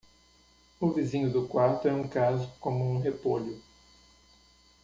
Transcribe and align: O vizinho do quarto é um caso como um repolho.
O 0.79 0.89
vizinho 0.89 1.29
do 1.31 1.47
quarto 1.47 1.87
é 1.87 1.93
um 1.93 2.07
caso 2.07 2.51
como 2.59 2.83
um 2.83 2.97
repolho. 2.99 3.61